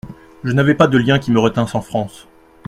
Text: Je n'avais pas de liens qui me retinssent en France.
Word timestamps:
Je 0.43 0.51
n'avais 0.53 0.73
pas 0.73 0.87
de 0.87 0.97
liens 0.97 1.19
qui 1.19 1.29
me 1.29 1.37
retinssent 1.39 1.75
en 1.75 1.81
France. 1.81 2.25